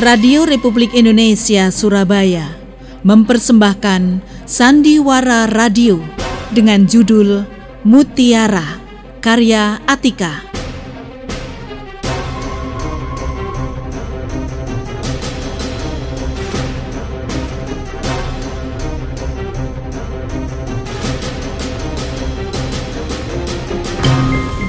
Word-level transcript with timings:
Radio 0.00 0.48
Republik 0.48 0.96
Indonesia 0.96 1.68
Surabaya 1.68 2.56
mempersembahkan 3.04 4.24
Sandiwara 4.48 5.44
Radio 5.44 6.00
dengan 6.48 6.88
judul 6.88 7.44
Mutiara 7.84 8.80
karya 9.20 9.76
Atika. 9.84 10.40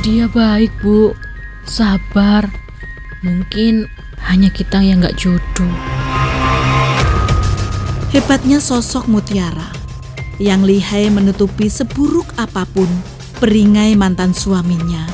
Dia 0.04 0.28
baik, 0.28 0.76
Bu. 0.84 1.16
Sabar. 1.64 2.52
Mungkin 3.24 4.01
hanya 4.28 4.54
kita 4.54 4.84
yang 4.84 5.02
gak 5.02 5.18
jodoh. 5.18 5.74
Hebatnya 8.12 8.60
sosok 8.60 9.08
Mutiara 9.08 9.72
yang 10.36 10.66
lihai 10.68 11.08
menutupi 11.08 11.72
seburuk 11.72 12.28
apa 12.36 12.68
pun 12.68 12.90
peringai 13.40 13.96
mantan 13.96 14.36
suaminya, 14.36 15.08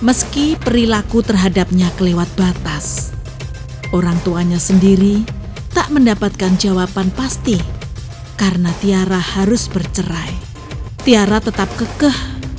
meski 0.00 0.54
perilaku 0.56 1.20
terhadapnya 1.24 1.90
kelewat 1.98 2.30
batas. 2.38 3.10
Orang 3.90 4.16
tuanya 4.22 4.62
sendiri 4.62 5.26
tak 5.74 5.90
mendapatkan 5.90 6.54
jawaban 6.54 7.10
pasti 7.12 7.58
karena 8.38 8.70
Tiara 8.78 9.18
harus 9.18 9.66
bercerai. 9.66 10.34
Tiara 11.02 11.42
tetap 11.42 11.68
kekeh 11.74 12.14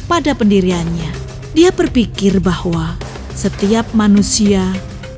pada 0.05 0.35
pendiriannya. 0.35 1.11
Dia 1.55 1.71
berpikir 1.71 2.43
bahwa 2.43 2.99
setiap 3.31 3.87
manusia 3.95 4.75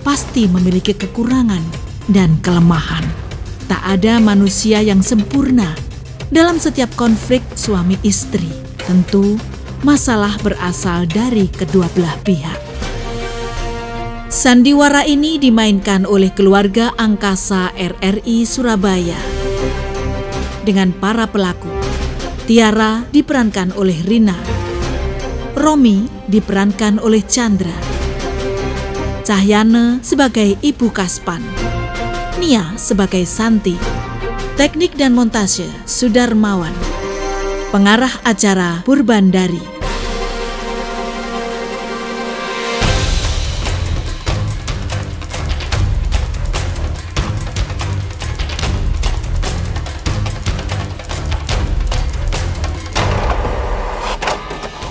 pasti 0.07 0.47
memiliki 0.47 0.95
kekurangan 0.95 1.59
dan 2.07 2.39
kelemahan. 2.39 3.03
Tak 3.67 3.83
ada 3.99 4.23
manusia 4.23 4.79
yang 4.79 5.03
sempurna. 5.03 5.75
Dalam 6.31 6.55
setiap 6.55 6.87
konflik 6.95 7.43
suami 7.59 7.99
istri, 8.07 8.47
tentu 8.87 9.35
masalah 9.83 10.39
berasal 10.39 11.03
dari 11.11 11.51
kedua 11.51 11.91
belah 11.91 12.15
pihak. 12.23 12.55
Sandiwara 14.31 15.03
ini 15.03 15.35
dimainkan 15.43 16.07
oleh 16.07 16.31
keluarga 16.31 16.95
angkasa 16.95 17.75
RRI 17.75 18.47
Surabaya. 18.47 19.19
Dengan 20.63 20.95
para 20.95 21.27
pelaku, 21.27 21.71
Tiara 22.47 23.03
diperankan 23.11 23.75
oleh 23.75 23.99
Rina, 24.07 24.39
Romi 25.51 26.07
diperankan 26.31 27.03
oleh 27.03 27.23
Chandra, 27.27 27.96
Cahyana 29.27 29.99
sebagai 30.07 30.55
Ibu 30.63 30.87
Kaspan, 30.95 31.43
Nia 32.39 32.79
sebagai 32.79 33.27
Santi, 33.27 33.75
teknik 34.55 34.95
dan 34.95 35.11
montase 35.11 35.67
Sudarmawan, 35.83 36.71
pengarah 37.75 38.23
acara 38.23 38.87
Purbandari. 38.87 39.59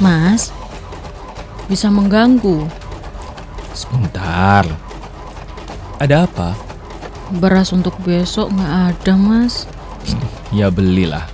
Mas, 0.04 0.53
bisa 1.72 1.88
mengganggu. 1.88 2.85
Sebentar. 3.86 4.64
Ada 5.97 6.26
apa? 6.26 6.52
Beras 7.38 7.72
untuk 7.72 7.97
besok 8.02 8.52
nggak 8.52 8.72
ada, 8.92 9.12
Mas. 9.14 9.64
Ya 10.54 10.70
belilah. 10.70 11.26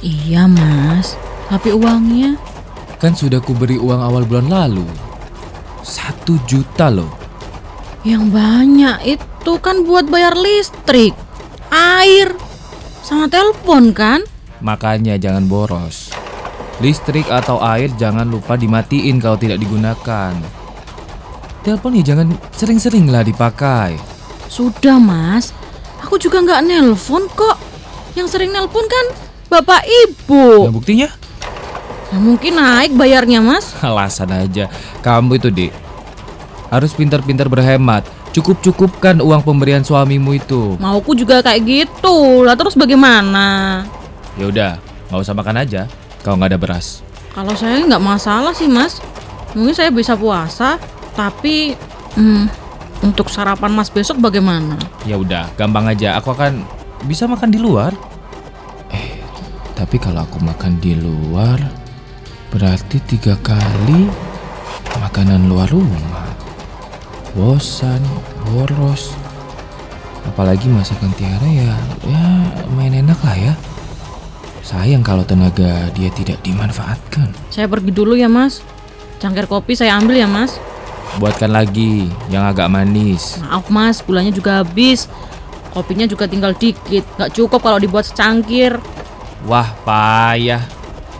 Iya, 0.00 0.50
Mas. 0.50 1.14
Tapi 1.46 1.70
uangnya 1.70 2.34
Kan 2.98 3.14
sudah 3.14 3.38
kuberi 3.38 3.78
uang 3.78 4.02
awal 4.02 4.26
bulan 4.26 4.50
lalu. 4.50 4.84
Satu 5.80 6.36
juta 6.44 6.90
loh. 6.90 7.08
yang 8.00 8.28
banyak 8.28 8.96
itu 9.04 9.52
kan 9.60 9.84
buat 9.84 10.08
bayar 10.08 10.32
listrik, 10.32 11.12
air, 11.68 12.32
sama 13.00 13.28
telepon 13.28 13.92
kan? 13.92 14.24
Makanya 14.60 15.20
jangan 15.20 15.44
boros. 15.44 16.08
Listrik 16.80 17.28
atau 17.28 17.60
air 17.60 17.92
jangan 17.96 18.24
lupa 18.24 18.56
dimatiin 18.56 19.20
kalau 19.20 19.36
tidak 19.36 19.60
digunakan. 19.60 20.32
Telepon 21.70 21.94
ya 21.94 22.02
jangan 22.02 22.34
sering-sering 22.50 23.06
lah 23.14 23.22
dipakai. 23.22 23.94
Sudah, 24.50 24.98
Mas. 24.98 25.54
Aku 26.02 26.18
juga 26.18 26.42
nggak 26.42 26.66
nelpon 26.66 27.30
kok. 27.30 27.62
Yang 28.18 28.34
sering 28.34 28.50
nelpon 28.50 28.82
kan 28.90 29.14
bapak 29.46 29.86
ibu. 29.86 30.66
Nah, 30.66 30.74
buktinya? 30.74 31.06
Ya, 32.10 32.18
mungkin 32.18 32.58
naik 32.58 32.98
bayarnya, 32.98 33.38
Mas. 33.38 33.70
Alasan 33.86 34.34
aja. 34.34 34.66
Kamu 34.98 35.38
itu, 35.38 35.46
Dik. 35.54 35.70
Harus 36.74 36.90
pintar-pintar 36.90 37.46
berhemat. 37.46 38.02
Cukup-cukupkan 38.34 39.22
uang 39.22 39.46
pemberian 39.46 39.86
suamimu 39.86 40.42
itu. 40.42 40.74
Mauku 40.82 41.14
juga 41.14 41.38
kayak 41.38 41.62
gitu. 41.62 42.42
Lah 42.42 42.58
terus 42.58 42.74
bagaimana? 42.74 43.86
Ya 44.34 44.50
udah, 44.50 44.72
nggak 45.06 45.22
usah 45.22 45.38
makan 45.38 45.62
aja. 45.62 45.86
Kalau 46.26 46.34
nggak 46.34 46.50
ada 46.50 46.58
beras. 46.58 47.06
Kalau 47.30 47.54
saya 47.54 47.78
nggak 47.86 48.02
masalah 48.02 48.50
sih, 48.58 48.66
Mas. 48.66 48.98
Mungkin 49.54 49.70
saya 49.70 49.94
bisa 49.94 50.18
puasa, 50.18 50.82
tapi 51.20 51.76
hmm, 52.16 52.44
untuk 53.04 53.28
sarapan 53.28 53.76
Mas 53.76 53.92
besok 53.92 54.24
bagaimana? 54.24 54.80
Ya 55.04 55.20
udah, 55.20 55.52
gampang 55.60 55.84
aja. 55.84 56.16
Aku 56.16 56.32
akan 56.32 56.64
bisa 57.04 57.28
makan 57.28 57.52
di 57.52 57.60
luar. 57.60 57.92
Eh, 58.88 59.20
tapi 59.76 60.00
kalau 60.00 60.24
aku 60.24 60.40
makan 60.40 60.80
di 60.80 60.96
luar, 60.96 61.60
berarti 62.48 63.04
tiga 63.04 63.36
kali 63.44 64.08
makanan 64.96 65.44
luar 65.44 65.68
rumah. 65.68 66.32
Bosan, 67.36 68.00
boros. 68.48 69.12
Apalagi 70.24 70.72
masakan 70.72 71.12
Tiara 71.20 71.48
ya, 71.52 71.72
ya 72.08 72.24
main 72.72 72.96
enak 72.96 73.20
lah 73.20 73.36
ya. 73.36 73.54
Sayang 74.64 75.04
kalau 75.04 75.24
tenaga 75.24 75.88
dia 75.92 76.08
tidak 76.12 76.40
dimanfaatkan. 76.40 77.28
Saya 77.52 77.68
pergi 77.68 77.92
dulu 77.92 78.16
ya, 78.16 78.28
Mas. 78.28 78.64
Cangkir 79.20 79.44
kopi 79.48 79.76
saya 79.76 79.96
ambil 80.00 80.16
ya, 80.20 80.28
Mas. 80.28 80.60
Buatkan 81.18 81.50
lagi 81.50 82.06
yang 82.30 82.46
agak 82.46 82.70
manis. 82.70 83.42
Maaf, 83.42 83.66
Mas, 83.66 83.98
gulanya 84.04 84.30
juga 84.30 84.62
habis. 84.62 85.10
Kopinya 85.74 86.06
juga 86.06 86.30
tinggal 86.30 86.54
dikit. 86.54 87.02
Nggak 87.18 87.34
cukup 87.34 87.60
kalau 87.62 87.82
dibuat 87.82 88.06
secangkir. 88.06 88.78
Wah, 89.48 89.72
payah. 89.82 90.62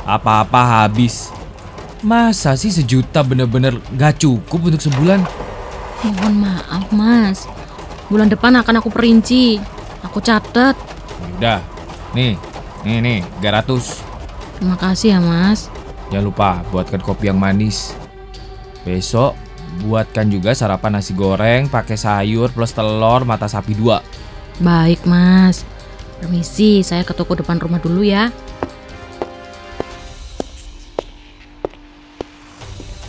Apa-apa 0.07 0.87
habis. 0.87 1.35
Masa 2.01 2.57
sih 2.57 2.73
sejuta 2.73 3.21
bener-bener 3.21 3.77
gak 3.93 4.25
cukup 4.25 4.73
untuk 4.73 4.81
sebulan? 4.81 5.21
Mohon 6.01 6.35
maaf, 6.49 6.85
Mas. 6.89 7.39
Bulan 8.09 8.33
depan 8.33 8.57
akan 8.57 8.81
aku 8.81 8.89
perinci. 8.89 9.61
Aku 10.09 10.19
catat. 10.25 10.73
Udah, 11.37 11.61
nih, 12.17 12.41
nih, 12.89 12.99
nih, 13.05 13.19
300. 13.45 14.01
Terima 14.57 14.77
kasih 14.81 15.09
ya, 15.17 15.21
Mas. 15.21 15.69
Jangan 16.09 16.25
lupa 16.25 16.51
buatkan 16.73 17.05
kopi 17.05 17.29
yang 17.29 17.37
manis. 17.37 17.93
Besok 18.83 19.37
buatkan 19.87 20.27
juga 20.27 20.51
sarapan 20.53 20.99
nasi 20.99 21.15
goreng 21.15 21.71
pakai 21.71 21.95
sayur 21.95 22.51
plus 22.51 22.75
telur 22.75 23.23
mata 23.23 23.47
sapi 23.47 23.79
dua. 23.79 24.03
Baik, 24.61 25.07
Mas. 25.09 25.65
Permisi, 26.21 26.85
saya 26.85 27.01
ke 27.01 27.17
toko 27.17 27.33
depan 27.33 27.57
rumah 27.57 27.81
dulu 27.81 28.05
ya. 28.05 28.29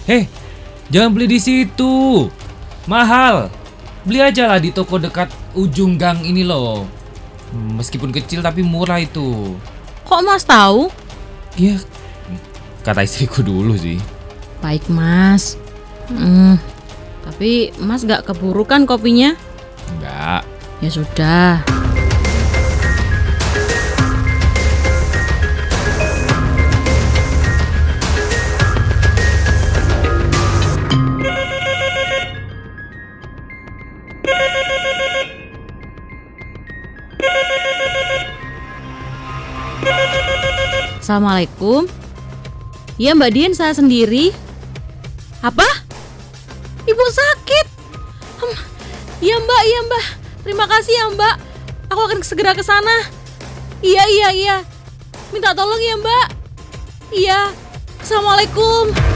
Heh, 0.08 0.26
jangan 0.88 1.12
beli 1.12 1.36
di 1.36 1.40
situ. 1.44 2.28
Mahal. 2.88 3.52
Beli 4.08 4.24
aja 4.24 4.48
lah 4.50 4.58
di 4.58 4.74
toko 4.74 4.98
dekat 4.98 5.30
ujung 5.54 6.00
gang 6.00 6.24
ini 6.24 6.42
loh. 6.42 6.88
Meskipun 7.52 8.16
kecil 8.16 8.40
tapi 8.40 8.64
murah 8.64 8.98
itu. 9.04 9.54
Kok 10.08 10.22
Mas 10.24 10.48
tahu? 10.48 10.88
Ya, 11.60 11.76
kata 12.82 13.04
istriku 13.04 13.44
dulu 13.44 13.76
sih. 13.76 14.00
Baik, 14.64 14.88
Mas. 14.88 15.60
Hmm, 16.12 16.60
tapi 17.24 17.72
Mas 17.80 18.04
gak 18.04 18.28
keburu 18.28 18.68
kan 18.68 18.84
kopinya? 18.84 19.34
Enggak. 19.96 20.44
Ya 20.82 20.90
sudah. 20.90 21.64
Assalamualaikum. 41.02 41.92
Iya 42.96 43.12
Mbak 43.18 43.32
Dian 43.36 43.52
saya 43.52 43.76
sendiri. 43.76 44.32
Apa? 45.44 45.81
Iya 49.82 49.90
mbak. 49.90 50.08
Terima 50.46 50.66
kasih 50.70 50.94
ya 50.94 51.06
mbak. 51.10 51.36
Aku 51.90 52.06
akan 52.06 52.22
segera 52.22 52.54
ke 52.54 52.62
sana. 52.62 53.02
Iya, 53.82 54.06
iya, 54.14 54.30
iya. 54.30 54.58
Minta 55.34 55.58
tolong 55.58 55.82
ya 55.82 55.98
mbak. 55.98 56.28
Iya. 57.10 57.50
Assalamualaikum. 57.98 59.11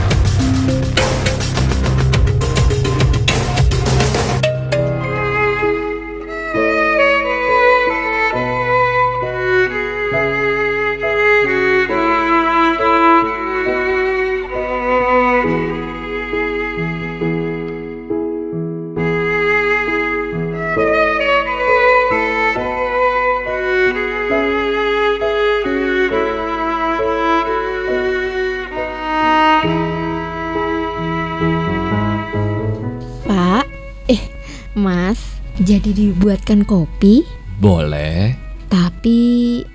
Jadi 35.66 35.90
dibuatkan 35.90 36.62
kopi, 36.62 37.26
Boleh. 37.58 38.38
tapi 38.70 39.18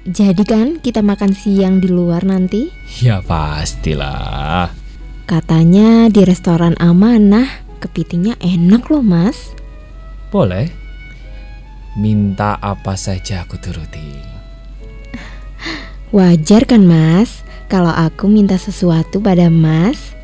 jadi 0.08 0.40
kan 0.48 0.80
kita 0.80 1.04
makan 1.04 1.36
siang 1.36 1.84
di 1.84 1.92
luar 1.92 2.24
nanti? 2.24 2.72
Ya 3.04 3.20
pastilah. 3.20 4.72
Katanya 5.28 6.08
di 6.08 6.24
restoran 6.24 6.80
amanah, 6.80 7.68
kepitingnya 7.84 8.40
enak 8.40 8.88
loh, 8.88 9.04
Mas. 9.04 9.52
Boleh. 10.32 10.72
Minta 12.00 12.56
apa 12.64 12.96
saja 12.96 13.44
aku 13.44 13.60
turuti. 13.60 14.16
Wajar 16.16 16.64
kan, 16.64 16.88
Mas, 16.88 17.44
kalau 17.68 17.92
aku 17.92 18.32
minta 18.32 18.56
sesuatu 18.56 19.20
pada 19.20 19.52
Mas? 19.52 20.16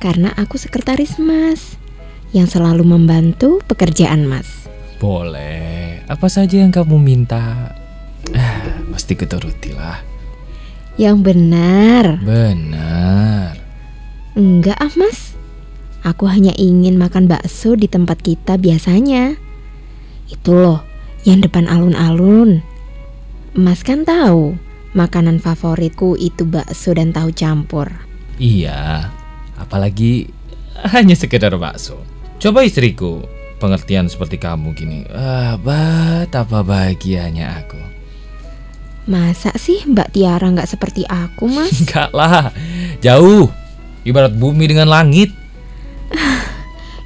Karena 0.00 0.32
aku 0.40 0.56
sekretaris 0.56 1.20
Mas 1.20 1.76
yang 2.32 2.48
selalu 2.48 2.80
membantu 2.82 3.60
pekerjaan 3.68 4.24
Mas. 4.24 4.61
Boleh. 5.02 6.06
Apa 6.06 6.30
saja 6.30 6.62
yang 6.62 6.70
kamu 6.70 6.94
minta? 7.02 7.74
Ah, 8.30 8.62
pasti 8.94 9.18
keturuti 9.18 9.74
lah. 9.74 9.98
Yang 10.94 11.16
benar. 11.26 12.04
Benar. 12.22 13.58
Enggak 14.38 14.78
ah 14.80 14.94
mas 14.96 15.34
Aku 16.06 16.24
hanya 16.24 16.56
ingin 16.56 16.96
makan 16.96 17.28
bakso 17.28 17.76
di 17.76 17.84
tempat 17.84 18.24
kita 18.24 18.56
biasanya 18.56 19.36
Itu 20.24 20.56
loh 20.56 20.80
yang 21.28 21.44
depan 21.44 21.68
alun-alun 21.68 22.64
Mas 23.52 23.84
kan 23.84 24.08
tahu 24.08 24.56
Makanan 24.96 25.36
favoritku 25.36 26.16
itu 26.16 26.48
bakso 26.48 26.96
dan 26.96 27.12
tahu 27.12 27.28
campur 27.36 27.92
Iya. 28.40 29.12
Apalagi 29.60 30.32
hanya 30.90 31.14
sekedar 31.14 31.54
bakso. 31.60 32.00
Coba 32.42 32.66
istriku, 32.66 33.22
pengertian 33.62 34.10
seperti 34.10 34.42
kamu 34.42 34.74
gini. 34.74 35.06
Ah, 35.14 35.54
betapa 35.54 36.66
bahagianya 36.66 37.62
aku. 37.62 37.78
Masa 39.06 39.54
sih 39.54 39.86
Mbak 39.86 40.18
Tiara 40.18 40.50
nggak 40.50 40.66
seperti 40.66 41.06
aku 41.06 41.46
mas? 41.46 41.70
Enggak 41.86 42.10
lah, 42.10 42.50
jauh. 42.98 43.46
Ibarat 44.02 44.34
bumi 44.34 44.66
dengan 44.66 44.90
langit. 44.90 45.30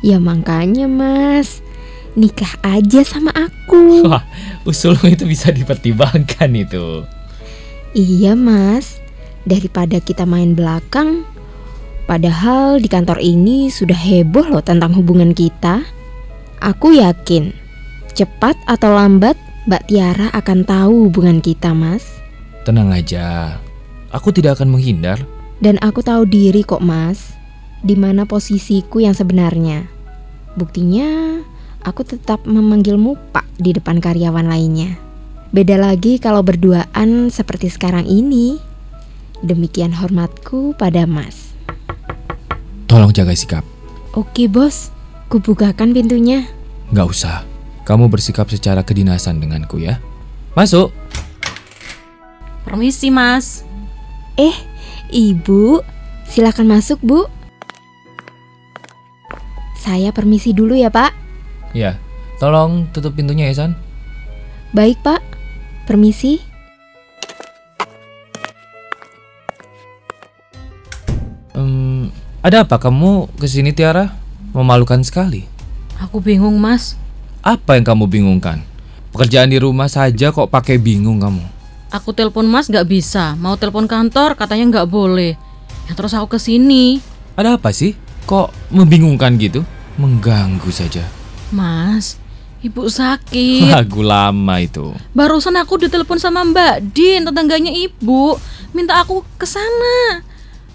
Ya 0.04 0.22
makanya 0.22 0.86
mas 0.86 1.64
Nikah 2.14 2.62
aja 2.62 3.02
sama 3.02 3.32
aku 3.34 4.00
Wah, 4.08 4.22
usulmu 4.62 5.10
itu 5.10 5.26
bisa 5.26 5.50
dipertimbangkan 5.50 6.50
itu. 6.54 7.02
Iya 7.96 8.38
mas 8.38 9.02
Daripada 9.42 9.98
kita 9.98 10.22
main 10.22 10.54
belakang 10.54 11.26
Padahal 12.06 12.78
di 12.78 12.86
kantor 12.86 13.18
ini 13.18 13.66
sudah 13.66 13.98
heboh 13.98 14.46
loh 14.46 14.62
tentang 14.62 14.94
hubungan 14.94 15.34
kita 15.34 15.82
Aku 16.64 16.96
yakin 16.96 17.52
Cepat 18.16 18.56
atau 18.64 18.96
lambat 18.96 19.36
Mbak 19.68 19.92
Tiara 19.92 20.28
akan 20.32 20.64
tahu 20.64 20.94
hubungan 21.10 21.44
kita 21.44 21.76
mas 21.76 22.04
Tenang 22.64 22.90
aja. 22.90 23.58
Aku 24.10 24.34
tidak 24.34 24.58
akan 24.58 24.74
menghindar. 24.74 25.22
Dan 25.62 25.78
aku 25.84 26.02
tahu 26.02 26.26
diri 26.26 26.66
kok 26.66 26.82
mas 26.82 27.36
di 27.84 27.94
mana 27.94 28.24
posisiku 28.24 29.04
yang 29.04 29.12
sebenarnya 29.12 29.84
Buktinya 30.56 31.40
aku 31.84 32.02
tetap 32.02 32.42
memanggilmu 32.48 33.14
pak 33.36 33.46
di 33.60 33.76
depan 33.76 34.00
karyawan 34.00 34.48
lainnya 34.48 34.96
Beda 35.52 35.76
lagi 35.76 36.16
kalau 36.16 36.40
berduaan 36.40 37.28
seperti 37.28 37.68
sekarang 37.68 38.08
ini 38.08 38.58
Demikian 39.44 39.92
hormatku 39.92 40.72
pada 40.74 41.04
mas 41.04 41.52
Tolong 42.86 43.12
jaga 43.12 43.34
sikap. 43.36 43.66
Oke 44.16 44.48
bos, 44.48 44.94
kubukakan 45.26 45.90
pintunya. 45.92 46.46
Nggak 46.94 47.06
usah. 47.10 47.36
Kamu 47.86 48.10
bersikap 48.10 48.50
secara 48.50 48.82
kedinasan 48.82 49.38
denganku 49.38 49.78
ya. 49.78 50.02
Masuk. 50.58 50.90
Permisi 52.66 53.14
mas. 53.14 53.62
Eh, 54.34 54.54
ibu, 55.14 55.80
silakan 56.26 56.66
masuk 56.66 56.98
bu. 56.98 57.30
Saya 59.78 60.10
permisi 60.10 60.50
dulu 60.50 60.74
ya 60.74 60.90
pak. 60.90 61.14
Ya, 61.70 61.94
tolong 62.42 62.90
tutup 62.90 63.14
pintunya 63.14 63.46
ya 63.46 63.54
San. 63.54 63.78
Baik 64.74 64.98
pak, 65.06 65.22
permisi. 65.86 66.42
Em, 71.54 72.10
ada 72.42 72.66
apa 72.66 72.82
kamu 72.82 73.30
ke 73.38 73.46
sini 73.46 73.70
Tiara? 73.70 74.25
Memalukan 74.56 75.04
sekali. 75.04 75.44
Aku 76.00 76.16
bingung 76.16 76.56
mas. 76.56 76.96
Apa 77.44 77.76
yang 77.76 77.84
kamu 77.84 78.08
bingungkan? 78.08 78.64
Pekerjaan 79.12 79.52
di 79.52 79.60
rumah 79.60 79.84
saja 79.92 80.32
kok 80.32 80.48
pakai 80.48 80.80
bingung 80.80 81.20
kamu. 81.20 81.44
Aku 81.92 82.16
telepon 82.16 82.48
mas 82.48 82.72
nggak 82.72 82.88
bisa. 82.88 83.36
Mau 83.36 83.60
telepon 83.60 83.84
kantor 83.84 84.32
katanya 84.32 84.80
nggak 84.80 84.88
boleh. 84.88 85.36
Ya 85.84 85.92
terus 85.92 86.16
aku 86.16 86.36
ke 86.36 86.38
sini. 86.40 87.04
Ada 87.36 87.60
apa 87.60 87.68
sih? 87.68 87.92
Kok 88.24 88.72
membingungkan 88.72 89.36
gitu? 89.36 89.60
Mengganggu 90.00 90.72
saja. 90.72 91.04
Mas, 91.52 92.16
ibu 92.64 92.88
sakit. 92.88 93.68
Lagu 93.76 94.00
lama 94.00 94.56
itu. 94.56 94.96
Barusan 95.12 95.60
aku 95.60 95.84
ditelepon 95.84 96.16
sama 96.16 96.40
Mbak 96.48 96.96
Din, 96.96 97.28
tetangganya 97.28 97.76
ibu, 97.76 98.40
minta 98.72 99.04
aku 99.04 99.20
ke 99.36 99.44
sana. 99.44 100.24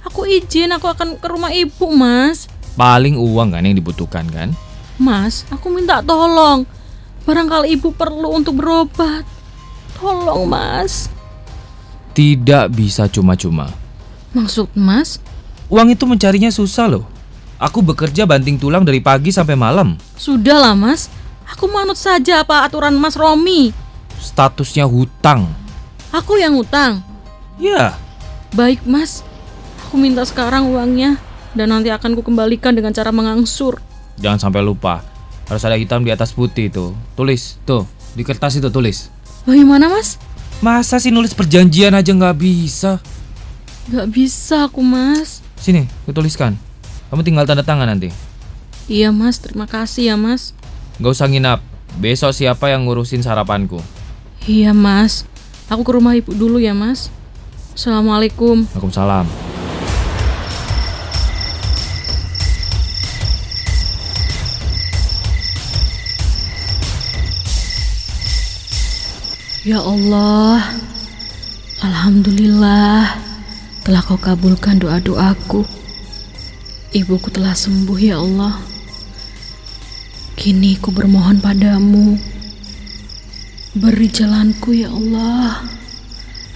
Aku 0.05 0.29
izin, 0.29 0.69
aku 0.69 0.85
akan 0.85 1.17
ke 1.17 1.25
rumah 1.25 1.50
ibu, 1.50 1.89
Mas. 1.89 2.45
Paling 2.75 3.19
uang 3.19 3.55
kan 3.55 3.63
yang 3.67 3.75
dibutuhkan 3.75 4.25
kan? 4.31 4.55
Mas, 5.01 5.43
aku 5.51 5.71
minta 5.71 5.99
tolong. 6.05 6.63
Barangkali 7.25 7.75
ibu 7.75 7.93
perlu 7.93 8.33
untuk 8.33 8.59
berobat. 8.59 9.25
Tolong, 9.97 10.45
Mas. 10.49 11.11
Tidak 12.11 12.73
bisa 12.73 13.05
cuma-cuma. 13.07 13.69
Maksud 14.33 14.71
Mas? 14.73 15.21
Uang 15.71 15.93
itu 15.93 16.03
mencarinya 16.07 16.49
susah 16.51 16.89
loh. 16.89 17.05
Aku 17.61 17.85
bekerja 17.85 18.25
banting 18.25 18.57
tulang 18.57 18.81
dari 18.81 18.99
pagi 18.99 19.29
sampai 19.29 19.53
malam. 19.53 19.95
Sudahlah, 20.17 20.73
Mas. 20.73 21.07
Aku 21.45 21.69
manut 21.69 21.99
saja 21.99 22.41
apa 22.41 22.65
aturan 22.65 22.97
Mas 22.97 23.13
Romi. 23.13 23.69
Statusnya 24.17 24.87
hutang. 24.87 25.45
Aku 26.09 26.39
yang 26.41 26.57
utang. 26.57 27.03
Ya, 27.61 27.95
Baik, 28.51 28.83
Mas. 28.83 29.23
Aku 29.87 29.95
minta 29.95 30.27
sekarang 30.27 30.75
uangnya 30.75 31.15
dan 31.53 31.72
nanti 31.72 31.91
akan 31.91 32.15
kukembalikan 32.15 32.72
dengan 32.72 32.91
cara 32.91 33.12
mengangsur. 33.12 33.79
jangan 34.17 34.38
sampai 34.38 34.62
lupa. 34.62 35.01
Harus 35.50 35.65
ada 35.65 35.75
hitam 35.75 36.05
di 36.05 36.13
atas 36.13 36.31
putih 36.31 36.72
itu. 36.72 36.96
Tulis, 37.13 37.60
tuh. 37.65 37.84
Di 38.15 38.24
kertas 38.24 38.55
itu 38.55 38.72
tulis. 38.72 39.12
Bagaimana, 39.43 39.91
Mas? 39.91 40.15
Masa 40.62 41.01
sih 41.01 41.12
nulis 41.12 41.34
perjanjian 41.34 41.91
aja 41.91 42.13
nggak 42.13 42.38
bisa? 42.38 43.01
Gak 43.89 44.08
bisa 44.08 44.70
aku, 44.70 44.79
Mas. 44.79 45.41
Sini, 45.58 45.89
kutuliskan. 46.05 46.55
Kamu 47.10 47.25
tinggal 47.25 47.43
tanda 47.43 47.65
tangan 47.65 47.89
nanti. 47.89 48.13
Iya, 48.88 49.12
Mas. 49.12 49.41
Terima 49.41 49.67
kasih 49.67 50.13
ya, 50.13 50.15
Mas. 50.15 50.55
Gak 51.01 51.12
usah 51.12 51.27
nginap. 51.27 51.60
Besok 52.00 52.31
siapa 52.31 52.72
yang 52.72 52.88
ngurusin 52.88 53.20
sarapanku? 53.20 53.84
Iya, 54.48 54.72
Mas. 54.72 55.27
Aku 55.67 55.84
ke 55.84 55.91
rumah 55.91 56.15
ibu 56.15 56.31
dulu 56.31 56.62
ya, 56.62 56.72
Mas. 56.72 57.12
Assalamualaikum. 57.75 58.63
Waalaikumsalam. 58.72 59.50
Ya 69.61 69.77
Allah, 69.77 70.81
Alhamdulillah 71.85 73.13
telah 73.85 74.01
kau 74.01 74.17
kabulkan 74.17 74.81
doa-doaku. 74.81 75.61
Ibuku 76.97 77.29
telah 77.29 77.53
sembuh 77.53 77.99
ya 78.01 78.17
Allah. 78.17 78.57
Kini 80.33 80.81
ku 80.81 80.89
bermohon 80.89 81.45
padamu, 81.45 82.17
beri 83.77 84.09
jalanku 84.09 84.73
ya 84.73 84.89
Allah, 84.89 85.61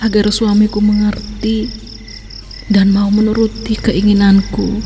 agar 0.02 0.34
suamiku 0.34 0.82
mengerti 0.82 1.70
dan 2.74 2.90
mau 2.90 3.14
menuruti 3.14 3.78
keinginanku. 3.86 4.82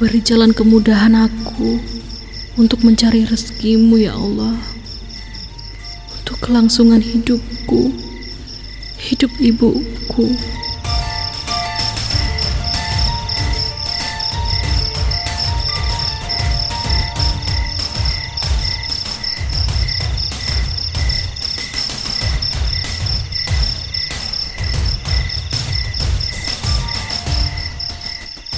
Beri 0.00 0.24
jalan 0.24 0.56
kemudahan 0.56 1.12
aku 1.12 1.76
untuk 2.56 2.88
mencari 2.88 3.28
rezekimu 3.28 4.00
ya 4.00 4.16
Allah. 4.16 4.71
Kelangsungan 6.42 6.98
hidupku, 6.98 7.94
hidup 8.98 9.30
ibuku. 9.38 10.26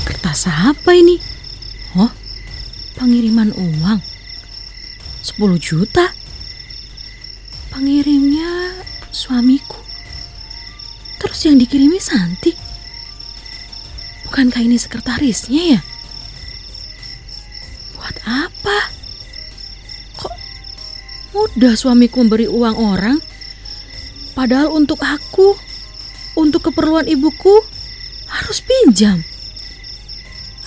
Kertas 0.09 0.49
apa 0.49 0.97
ini? 0.97 1.21
Oh, 2.01 2.09
pengiriman 2.97 3.53
uang. 3.53 4.01
10 5.21 5.61
juta. 5.61 6.24
Pengirimnya 7.75 8.71
suamiku. 9.11 9.83
Terus 11.19 11.43
yang 11.43 11.59
dikirimi 11.59 11.99
Santi. 11.99 12.55
Bukankah 14.31 14.63
ini 14.63 14.79
sekretarisnya 14.79 15.75
ya? 15.75 15.81
Buat 17.99 18.17
apa? 18.31 18.79
Kok 20.23 20.35
mudah 21.35 21.75
suamiku 21.75 22.23
memberi 22.23 22.47
uang 22.47 22.79
orang? 22.79 23.19
Padahal 24.39 24.71
untuk 24.71 25.03
aku, 25.03 25.59
untuk 26.39 26.71
keperluan 26.71 27.11
ibuku, 27.11 27.59
harus 28.31 28.63
pinjam. 28.63 29.19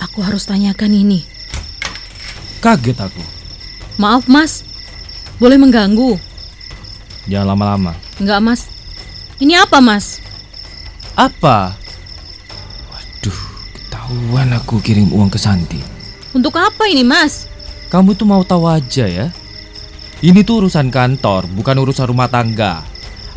Aku 0.04 0.20
harus 0.20 0.44
tanyakan 0.44 0.92
ini. 0.92 1.24
Kaget 2.60 3.00
aku. 3.00 3.24
Maaf 3.96 4.28
mas, 4.28 4.60
boleh 5.40 5.56
mengganggu? 5.56 6.27
Jangan 7.28 7.54
lama-lama. 7.54 7.92
Enggak 8.16 8.40
mas. 8.40 8.60
Ini 9.38 9.60
apa 9.60 9.78
mas? 9.78 10.18
Apa? 11.12 11.76
Waduh, 12.88 13.40
ketahuan 13.76 14.50
aku 14.56 14.80
kirim 14.80 15.12
uang 15.12 15.28
ke 15.28 15.38
Santi. 15.38 15.78
Untuk 16.32 16.56
apa 16.56 16.88
ini 16.88 17.04
mas? 17.04 17.46
Kamu 17.92 18.16
tuh 18.16 18.24
mau 18.24 18.40
tahu 18.42 18.64
aja 18.64 19.04
ya. 19.04 19.28
Ini 20.18 20.42
tuh 20.42 20.66
urusan 20.66 20.90
kantor, 20.90 21.46
bukan 21.52 21.76
urusan 21.78 22.10
rumah 22.10 22.26
tangga. 22.26 22.82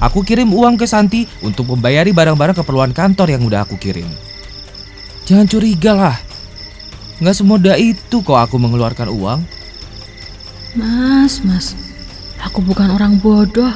Aku 0.02 0.26
kirim 0.26 0.50
uang 0.50 0.82
ke 0.82 0.90
Santi 0.90 1.30
untuk 1.46 1.70
membayari 1.70 2.10
barang-barang 2.10 2.58
keperluan 2.58 2.90
kantor 2.90 3.38
yang 3.38 3.46
udah 3.46 3.62
aku 3.62 3.78
kirim. 3.78 4.10
Jangan 5.30 5.46
curiga 5.46 5.94
lah. 5.94 6.18
Nggak 7.22 7.38
semudah 7.38 7.78
itu 7.78 8.26
kok 8.26 8.34
aku 8.34 8.58
mengeluarkan 8.58 9.14
uang. 9.14 9.46
Mas, 10.74 11.46
mas. 11.46 11.78
Aku 12.50 12.66
bukan 12.66 12.90
orang 12.90 13.22
bodoh. 13.22 13.70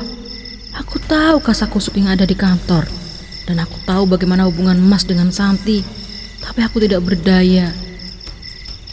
Aku 0.76 0.98
tahu 1.00 1.40
kasak 1.40 1.72
kusuk 1.72 1.96
yang 1.96 2.12
ada 2.12 2.26
di 2.26 2.34
kantor. 2.34 2.90
Dan 3.46 3.62
aku 3.62 3.78
tahu 3.86 4.10
bagaimana 4.10 4.50
hubungan 4.50 4.76
Mas 4.82 5.06
dengan 5.06 5.30
Santi. 5.30 5.86
Tapi 6.42 6.60
aku 6.66 6.82
tidak 6.82 7.06
berdaya. 7.06 7.70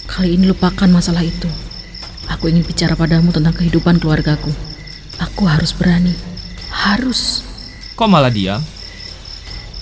Kali 0.06 0.36
ini 0.36 0.44
lupakan 0.44 0.88
masalah 0.92 1.24
itu. 1.24 1.48
Aku 2.28 2.52
ingin 2.52 2.62
bicara 2.62 2.92
padamu 2.92 3.32
tentang 3.32 3.56
kehidupan 3.56 3.96
keluargaku. 3.96 4.52
Aku 5.18 5.48
harus 5.48 5.72
berani. 5.72 6.12
Harus. 6.68 7.40
Kok 7.96 8.08
malah 8.08 8.32
diam? 8.32 8.60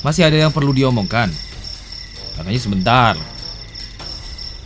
Masih 0.01 0.25
ada 0.25 0.39
yang 0.39 0.55
perlu 0.55 0.73
diomongkan? 0.73 1.29
Katanya 2.39 2.61
sebentar. 2.61 3.15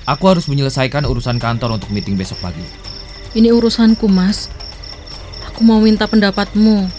Aku 0.04 0.24
harus 0.28 0.46
menyelesaikan 0.46 1.08
urusan 1.08 1.40
kantor 1.40 1.80
untuk 1.80 1.88
meeting 1.90 2.14
besok 2.14 2.38
pagi. 2.44 2.62
Ini 3.34 3.50
urusanku, 3.50 4.04
Mas. 4.06 4.52
Aku 5.54 5.62
mau 5.62 5.78
minta 5.78 6.10
pendapatmu. 6.10 6.90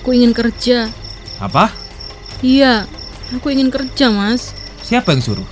Aku 0.00 0.16
ingin 0.16 0.32
kerja. 0.32 0.88
Apa? 1.36 1.68
Iya, 2.40 2.88
aku 3.36 3.52
ingin 3.52 3.68
kerja, 3.68 4.08
Mas. 4.08 4.56
Siapa 4.80 5.12
yang 5.12 5.20
suruh? 5.20 5.44